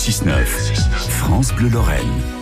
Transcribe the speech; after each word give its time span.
6-9, 0.00 0.46
France 1.10 1.52
Bleu 1.52 1.68
Lorraine. 1.68 2.39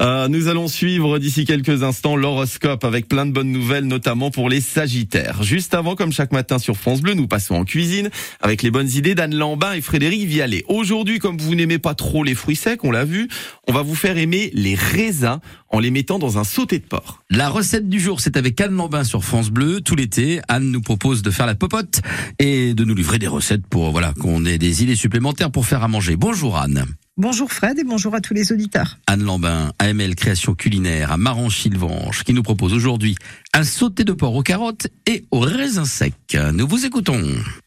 Euh, 0.00 0.28
nous 0.28 0.46
allons 0.46 0.68
suivre 0.68 1.18
d'ici 1.18 1.44
quelques 1.44 1.82
instants 1.82 2.14
l'horoscope 2.14 2.84
avec 2.84 3.08
plein 3.08 3.26
de 3.26 3.32
bonnes 3.32 3.50
nouvelles, 3.50 3.84
notamment 3.84 4.30
pour 4.30 4.48
les 4.48 4.60
Sagittaires. 4.60 5.42
Juste 5.42 5.74
avant, 5.74 5.96
comme 5.96 6.12
chaque 6.12 6.32
matin 6.32 6.58
sur 6.58 6.76
France 6.76 7.00
Bleu, 7.00 7.14
nous 7.14 7.26
passons 7.26 7.56
en 7.56 7.64
cuisine 7.64 8.08
avec 8.40 8.62
les 8.62 8.70
bonnes 8.70 8.88
idées 8.90 9.16
d'Anne 9.16 9.34
Lambin 9.34 9.72
et 9.72 9.80
Frédéric 9.80 10.24
Vialet. 10.24 10.64
Aujourd'hui, 10.68 11.18
comme 11.18 11.38
vous 11.38 11.54
n'aimez 11.56 11.78
pas 11.78 11.94
trop 11.94 12.22
les 12.22 12.36
fruits 12.36 12.56
secs, 12.56 12.84
on 12.84 12.92
l'a 12.92 13.04
vu, 13.04 13.28
on 13.66 13.72
va 13.72 13.82
vous 13.82 13.96
faire 13.96 14.18
aimer 14.18 14.50
les 14.54 14.76
raisins 14.76 15.40
en 15.70 15.80
les 15.80 15.90
mettant 15.90 16.18
dans 16.18 16.38
un 16.38 16.44
sauté 16.44 16.78
de 16.78 16.84
porc. 16.84 17.22
La 17.28 17.48
recette 17.48 17.88
du 17.88 17.98
jour, 17.98 18.20
c'est 18.20 18.36
avec 18.36 18.60
Anne 18.60 18.74
Lambin 18.74 19.02
sur 19.02 19.24
France 19.24 19.50
Bleu. 19.50 19.80
Tout 19.80 19.96
l'été, 19.96 20.40
Anne 20.48 20.70
nous 20.70 20.80
propose 20.80 21.22
de 21.22 21.30
faire 21.30 21.46
la 21.46 21.56
popote 21.56 22.00
et 22.38 22.72
de 22.74 22.84
nous 22.84 22.94
livrer 22.94 23.18
des 23.18 23.26
recettes 23.26 23.66
pour 23.66 23.90
voilà 23.90 24.14
qu'on 24.20 24.44
ait 24.46 24.58
des 24.58 24.82
idées 24.84 24.96
supplémentaires 24.96 25.50
pour 25.50 25.66
faire 25.66 25.82
à 25.82 25.88
manger. 25.88 26.16
Bonjour 26.16 26.56
Anne. 26.56 26.84
Bonjour 27.18 27.52
Fred 27.52 27.76
et 27.80 27.82
bonjour 27.82 28.14
à 28.14 28.20
tous 28.20 28.32
les 28.32 28.52
auditeurs. 28.52 28.96
Anne 29.08 29.24
Lambin, 29.24 29.72
AML 29.80 30.14
Création 30.14 30.54
Culinaire 30.54 31.10
à 31.10 31.16
Marange-Sylvange, 31.16 32.22
qui 32.22 32.32
nous 32.32 32.44
propose 32.44 32.72
aujourd'hui 32.72 33.16
un 33.52 33.64
sauté 33.64 34.04
de 34.04 34.12
porc 34.12 34.36
aux 34.36 34.44
carottes 34.44 34.86
et 35.04 35.24
aux 35.32 35.40
raisins 35.40 35.84
secs. 35.84 36.14
Nous 36.54 36.68
vous 36.68 36.86
écoutons. 36.86 37.20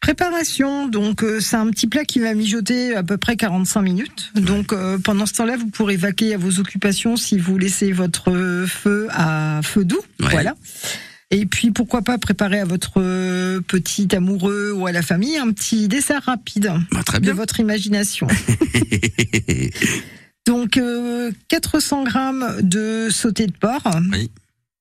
Préparation, 0.00 0.86
donc 0.86 1.22
euh, 1.24 1.40
c'est 1.40 1.56
un 1.56 1.70
petit 1.70 1.86
plat 1.86 2.04
qui 2.04 2.18
va 2.18 2.34
mijoter 2.34 2.94
à 2.94 3.02
peu 3.02 3.16
près 3.16 3.36
45 3.38 3.80
minutes. 3.80 4.32
Donc 4.34 4.74
euh, 4.74 4.98
pendant 4.98 5.24
ce 5.24 5.32
temps-là, 5.32 5.56
vous 5.56 5.68
pourrez 5.68 5.96
vaquer 5.96 6.34
à 6.34 6.36
vos 6.36 6.60
occupations 6.60 7.16
si 7.16 7.38
vous 7.38 7.56
laissez 7.56 7.90
votre 7.90 8.66
feu 8.68 9.08
à 9.12 9.60
feu 9.62 9.86
doux. 9.86 10.02
Ouais. 10.20 10.28
Voilà. 10.28 10.56
Et 11.30 11.44
puis 11.44 11.70
pourquoi 11.70 12.02
pas 12.02 12.16
préparer 12.16 12.60
à 12.60 12.64
votre 12.64 12.92
euh, 12.96 13.60
petit 13.60 14.08
amoureux 14.14 14.72
ou 14.72 14.86
à 14.86 14.92
la 14.92 15.02
famille 15.02 15.36
un 15.36 15.52
petit 15.52 15.86
dessert 15.86 16.22
rapide 16.22 16.72
Bah, 16.90 17.02
très 17.04 17.20
de 17.20 17.32
votre 17.32 17.60
imagination. 17.60 18.26
Donc 20.46 20.78
euh, 20.78 21.30
400 21.48 22.04
grammes 22.04 22.56
de 22.62 23.08
sauté 23.10 23.46
de 23.46 23.52
porc. 23.52 23.90
Oui. 24.10 24.30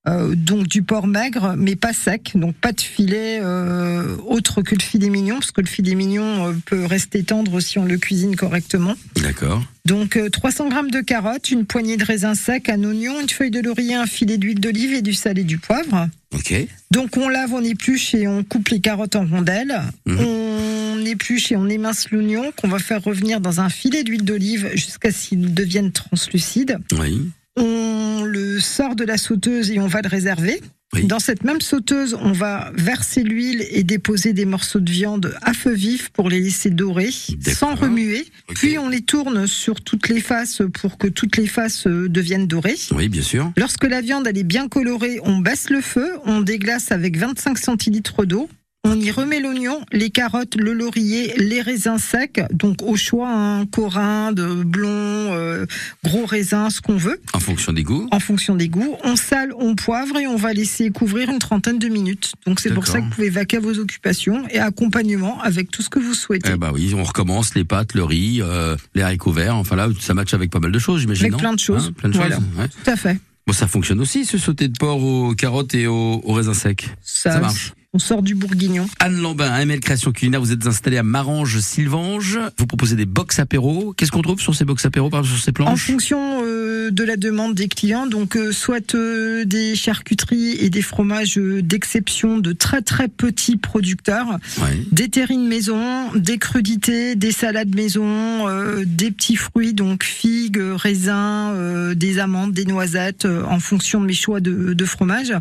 Euh, 0.08 0.36
donc 0.36 0.68
du 0.68 0.84
porc 0.84 1.08
maigre, 1.08 1.56
mais 1.58 1.76
pas 1.76 1.94
sec, 1.94 2.32
donc 2.36 2.56
pas 2.56 2.72
de 2.72 2.82
filet 2.82 3.40
euh, 3.42 4.16
autre 4.26 4.62
que 4.62 4.76
le 4.76 4.82
filet 4.82 5.10
mignon, 5.10 5.36
parce 5.36 5.52
que 5.52 5.62
le 5.62 5.68
filet 5.68 5.96
mignon 5.96 6.48
euh, 6.48 6.54
peut 6.66 6.86
rester 6.86 7.24
tendre 7.24 7.60
si 7.60 7.78
on 7.78 7.86
le 7.86 7.98
cuisine 7.98 8.36
correctement. 8.36 8.96
D'accord. 9.18 9.62
Donc 9.86 10.16
euh, 10.16 10.30
300 10.30 10.70
grammes 10.70 10.92
de 10.92 11.02
carottes, 11.02 11.50
une 11.50 11.66
poignée 11.66 11.98
de 11.98 12.06
raisins 12.06 12.36
secs, 12.36 12.70
un 12.70 12.84
oignon, 12.84 13.20
une 13.20 13.30
feuille 13.30 13.52
de 13.52 13.60
laurier, 13.60 13.96
un 13.96 14.06
filet 14.06 14.38
d'huile 14.38 14.60
d'olive 14.60 14.94
et 14.94 15.02
du 15.02 15.14
sel 15.14 15.40
et 15.40 15.44
du 15.44 15.58
poivre. 15.58 16.08
Ok. 16.34 16.54
Donc 16.92 17.18
on 17.18 17.28
lave, 17.28 17.54
on 17.54 17.64
épluche 17.64 18.14
et 18.14 18.28
on 18.28 18.44
coupe 18.44 18.70
les 18.70 18.80
carottes 18.80 19.16
en 19.16 19.26
rondelles. 19.26 19.82
Mhm. 20.06 20.20
On 20.20 21.06
épluche 21.06 21.52
et 21.52 21.56
on 21.56 21.68
émince 21.68 22.10
l'oignon 22.12 22.52
qu'on 22.56 22.68
va 22.68 22.80
faire 22.80 23.04
revenir 23.04 23.40
dans 23.40 23.62
un 23.62 23.70
filet 23.70 24.04
d'huile 24.04 24.24
d'olive 24.24 24.70
jusqu'à 24.74 25.12
ce 25.12 25.30
qu'il 25.30 25.54
devienne 25.54 25.92
translucide. 25.92 26.80
Oui. 27.00 27.30
On 27.58 28.24
le 28.24 28.60
sort 28.60 28.96
de 28.96 29.04
la 29.04 29.18
sauteuse 29.18 29.72
et 29.72 29.80
on 29.80 29.88
va 29.88 30.02
le 30.02 30.08
réserver. 30.08 30.62
Oui. 30.94 31.06
Dans 31.06 31.20
cette 31.20 31.44
même 31.44 31.60
sauteuse, 31.60 32.18
on 32.22 32.32
va 32.32 32.72
verser 32.76 33.22
l'huile 33.22 33.66
et 33.72 33.84
déposer 33.84 34.32
des 34.32 34.46
morceaux 34.46 34.80
de 34.80 34.90
viande 34.90 35.36
à 35.42 35.54
feu 35.54 35.74
vif 35.74 36.10
pour 36.10 36.30
les 36.30 36.40
laisser 36.40 36.70
dorer, 36.70 37.10
sans 37.42 37.76
remuer. 37.76 38.26
Puis 38.56 38.78
on 38.78 38.88
les 38.88 39.02
tourne 39.02 39.48
sur 39.48 39.82
toutes 39.82 40.08
les 40.08 40.22
faces 40.22 40.62
pour 40.74 40.98
que 40.98 41.08
toutes 41.08 41.36
les 41.36 41.48
faces 41.48 41.88
euh, 41.88 42.08
deviennent 42.08 42.48
dorées. 42.48 42.78
Oui, 42.92 43.10
bien 43.10 43.22
sûr. 43.22 43.52
Lorsque 43.58 43.84
la 43.84 44.00
viande 44.00 44.28
elle 44.28 44.38
est 44.38 44.44
bien 44.44 44.70
colorée, 44.70 45.20
on 45.24 45.40
baisse 45.40 45.70
le 45.70 45.82
feu, 45.82 46.14
on 46.26 46.40
déglace 46.40 46.92
avec 46.94 47.18
25 47.18 47.58
centilitres 47.58 48.26
d'eau. 48.26 48.50
On 48.90 49.00
y 49.02 49.12
remet 49.12 49.42
l'oignon, 49.42 49.82
les 49.92 50.10
carottes, 50.10 50.56
le 50.56 50.72
laurier, 50.74 51.34
les 51.38 51.62
raisins 51.62 51.98
secs, 51.98 52.42
donc 52.54 52.82
au 52.82 52.96
choix, 52.96 53.30
un 53.30 53.66
corin, 53.66 54.32
de 54.32 54.64
blond, 54.64 54.90
euh, 54.90 55.66
gros 56.06 56.26
raisin, 56.26 56.70
ce 56.70 56.80
qu'on 56.80 56.96
veut, 56.96 57.20
En 57.34 57.40
fonction 57.42 57.74
des 57.74 57.84
goûts. 57.84 58.08
en 58.12 58.20
fonction 58.22 58.56
des 58.56 58.70
goûts. 58.70 58.96
On 59.04 59.18
sale, 59.18 59.52
on 59.60 59.76
poivre 59.76 60.18
et 60.18 60.26
on 60.28 60.38
va 60.38 60.54
laisser 60.54 60.90
couvrir 60.90 61.30
une 61.30 61.40
trentaine 61.40 61.80
de 61.80 61.88
minutes. 61.90 62.32
Donc 62.46 62.62
c'est 62.62 62.74
pour 62.74 62.88
ça 62.88 63.00
que 63.00 63.06
vous 63.06 63.10
pouvez 63.12 63.30
vaquer 63.30 63.58
à 63.58 63.60
vos 63.60 63.78
occupations 63.78 64.48
et 64.50 64.60
accompagnement 64.60 65.42
avec 65.42 65.70
tout 65.70 65.82
ce 65.82 65.90
que 65.90 66.00
vous 66.00 66.14
souhaitez. 66.14 66.52
Eh 66.54 66.58
bah 66.58 66.72
oui, 66.74 66.94
on 66.96 67.04
recommence 67.04 67.56
les 67.56 67.66
pâtes, 67.66 67.94
le 67.94 68.06
riz, 68.06 68.40
euh, 68.42 68.78
les 68.96 69.02
haricots 69.02 69.32
verts. 69.34 69.56
Enfin 69.58 69.76
là, 69.76 69.90
ça 70.00 70.14
matche 70.14 70.34
avec 70.34 70.50
pas 70.50 70.60
mal 70.60 70.72
de 70.72 70.80
choses, 70.80 71.02
j'imagine. 71.02 71.26
Avec 71.26 71.38
plein 71.40 71.54
de 71.54 71.60
choses. 71.60 71.88
Hein, 71.90 71.94
plein 71.98 72.10
de 72.10 72.16
Voilà. 72.16 72.36
choses. 72.38 72.46
ouais. 72.58 72.68
Tout 72.70 72.90
à 72.90 72.96
fait. 72.96 73.20
Bon, 73.46 73.54
ça 73.54 73.68
fonctionne 73.68 74.00
aussi, 74.02 74.26
ce 74.26 74.38
sauté 74.38 74.68
de 74.70 74.78
porc 74.78 75.02
aux 75.04 75.34
carottes 75.34 75.74
et 75.76 75.88
aux, 75.88 76.22
aux 76.24 76.34
raisins 76.34 76.54
secs. 76.54 76.86
Ça 77.02 77.40
marche. 77.40 77.74
On 77.98 78.00
sort 78.00 78.22
du 78.22 78.36
bourguignon. 78.36 78.86
Anne 79.00 79.20
Lambin, 79.20 79.52
AML 79.52 79.80
Création 79.80 80.12
Culinaire, 80.12 80.40
vous 80.40 80.52
êtes 80.52 80.68
installée 80.68 80.98
à 80.98 81.04
Marange-Sylvange. 81.04 82.38
Vous 82.60 82.68
proposez 82.68 82.96
des 82.96 83.08
box 83.08 83.40
apéro. 83.40 83.96
Qu'est-ce 83.98 84.12
qu'on 84.12 84.22
trouve 84.22 84.40
sur 84.40 84.54
ces 84.54 84.66
box 84.66 84.86
apéro, 84.86 85.10
par 85.10 85.22
exemple, 85.22 85.36
sur 85.36 85.44
ces 85.44 85.50
En 85.50 85.54
planches 85.54 85.88
fonction 85.88 86.44
euh, 86.44 86.92
de 86.92 87.04
la 87.04 87.18
demande 87.18 87.56
des 87.56 87.68
clients, 87.68 88.06
donc 88.06 88.38
euh, 88.38 88.52
soit 88.52 88.94
euh, 88.94 89.46
des 89.46 89.76
charcuteries 89.76 90.58
et 90.60 90.70
des 90.70 90.84
fromages 90.84 91.38
d'exception 91.40 92.38
de 92.38 92.54
très 92.54 92.84
très 92.84 93.08
petits 93.08 93.58
producteurs, 93.58 94.28
Ouais. 94.62 94.80
des 94.92 95.10
terrines 95.10 95.48
maison, 95.48 96.12
des 96.14 96.38
crudités, 96.38 97.16
des 97.16 97.32
salades 97.32 97.74
maison, 97.76 98.46
des 98.86 99.10
petits 99.10 99.36
fruits, 99.38 99.74
donc 99.74 100.04
figues, 100.04 100.60
raisins, 100.62 101.94
des 101.96 102.20
amandes, 102.20 102.54
des 102.54 102.66
noisettes, 102.66 103.26
en 103.26 103.60
fonction 103.60 104.02
de 104.02 104.06
mes 104.06 104.14
choix 104.14 104.40
de, 104.40 104.74
de 104.74 104.86
fromage, 104.86 105.34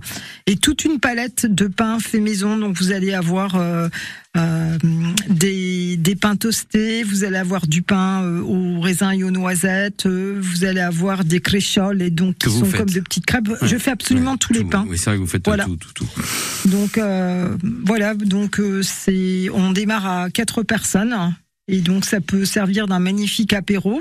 et 0.46 0.56
toute 0.56 0.86
une 0.86 1.00
palette 1.00 1.44
de 1.44 1.66
pain 1.66 1.98
fait 1.98 2.20
maison. 2.20 2.45
Donc 2.56 2.76
vous 2.76 2.92
allez 2.92 3.12
avoir 3.12 3.56
euh, 3.56 3.88
euh, 4.36 4.78
des, 5.28 5.96
des 5.96 6.14
pains 6.14 6.36
toastés, 6.36 7.02
vous 7.02 7.24
allez 7.24 7.36
avoir 7.38 7.66
du 7.66 7.82
pain 7.82 8.22
euh, 8.22 8.40
aux 8.42 8.80
raisins 8.80 9.10
et 9.12 9.24
aux 9.24 9.30
noisettes, 9.32 10.06
euh, 10.06 10.38
vous 10.40 10.64
allez 10.64 10.80
avoir 10.80 11.24
des 11.24 11.40
crécholes 11.40 12.00
et 12.02 12.10
donc 12.10 12.36
qui 12.38 12.50
sont 12.50 12.64
faites. 12.64 12.78
comme 12.80 12.90
de 12.90 13.00
petites 13.00 13.26
crêpes. 13.26 13.48
Je 13.62 13.76
fais 13.76 13.90
absolument 13.90 14.32
Ouais, 14.32 14.38
tous 14.38 14.52
les 14.52 14.64
pains. 14.64 14.84
Oui, 14.88 14.96
c'est 14.98 15.10
vrai 15.10 15.16
que 15.16 15.22
vous 15.22 15.26
faites 15.26 15.44
Voilà. 15.46 15.64
tout, 15.64 15.76
tout, 15.76 15.92
tout. 15.94 16.68
Donc 16.68 17.00
voilà, 17.84 18.14
donc 18.14 18.60
c'est 18.82 19.48
on 19.52 19.72
démarre 19.72 20.06
à 20.06 20.30
quatre 20.30 20.62
personnes 20.62 21.34
et 21.68 21.80
donc 21.80 22.04
ça 22.04 22.20
peut 22.20 22.44
servir 22.44 22.86
d'un 22.86 23.00
magnifique 23.00 23.52
apéro, 23.52 24.00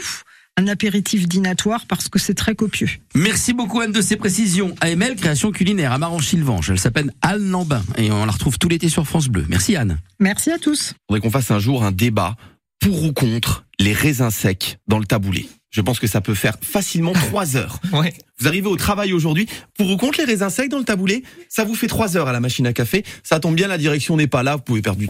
un 0.58 0.68
apéritif 0.68 1.28
dînatoire 1.28 1.86
parce 1.88 2.08
que 2.08 2.20
c'est 2.20 2.34
très 2.34 2.56
copieux. 2.56 2.90
Merci 3.14 3.54
beaucoup 3.54 3.82
Anne 3.82 3.92
de 3.92 4.02
ces 4.02 4.16
précisions. 4.16 4.74
AML 4.82 5.16
Création 5.16 5.52
Culinaire 5.52 5.92
à 5.92 5.98
Marange-Sylvange. 5.98 6.70
Elle 6.70 6.80
s'appelle 6.80 7.12
Anne 7.22 7.50
Lambin 7.50 7.84
et 7.98 8.12
on 8.12 8.26
la 8.26 8.32
retrouve 8.32 8.58
tout 8.58 8.70
l'été 8.70 8.88
sur 8.90 9.06
France 9.06 9.28
Bleu. 9.28 9.46
Merci 9.50 9.76
Anne. 9.76 10.00
Merci 10.20 10.52
à 10.52 10.58
tous. 10.58 10.94
faudrait 11.08 11.22
qu'on 11.22 11.32
fasse 11.32 11.52
un 11.52 11.60
jour 11.60 11.84
un 11.84 11.92
débat 11.92 12.36
pour 12.80 13.04
ou 13.04 13.12
contre 13.12 13.66
les 13.80 13.94
raisins 13.94 14.30
secs 14.30 14.78
dans 14.88 15.00
le 15.00 15.06
taboulé. 15.06 15.50
Je 15.72 15.82
pense 15.82 16.00
que 16.00 16.08
ça 16.08 16.22
peut 16.22 16.36
faire 16.36 16.56
facilement 16.62 17.12
trois 17.28 17.58
heures. 17.58 17.82
Ouais. 17.92 18.14
Vous 18.40 18.48
arrivez 18.48 18.68
au 18.68 18.78
travail 18.78 19.12
aujourd'hui, 19.12 19.48
pour 19.78 19.92
ou 19.92 19.98
contre 19.98 20.20
les 20.20 20.26
raisins 20.26 20.50
secs 20.50 20.70
dans 20.70 20.78
le 20.78 20.86
taboulé, 20.86 21.24
ça 21.50 21.66
vous 21.66 21.76
fait 21.76 21.88
trois 21.88 22.16
heures 22.16 22.30
à 22.30 22.32
la 22.32 22.40
machine 22.40 22.66
à 22.66 22.72
café. 22.72 23.04
Ça 23.24 23.42
tombe 23.42 23.56
bien, 23.56 23.68
la 23.68 23.78
direction 23.78 24.16
n'est 24.16 24.28
pas 24.28 24.42
là, 24.42 24.56
vous 24.56 24.62
pouvez 24.62 24.82
perdre 24.82 25.00
du 25.00 25.04